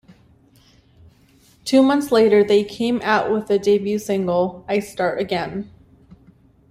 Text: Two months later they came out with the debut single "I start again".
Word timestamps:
Two 1.63 1.83
months 1.83 2.11
later 2.11 2.43
they 2.43 2.63
came 2.63 2.99
out 3.03 3.31
with 3.31 3.45
the 3.45 3.59
debut 3.59 3.99
single 3.99 4.65
"I 4.67 4.79
start 4.79 5.19
again". 5.21 5.69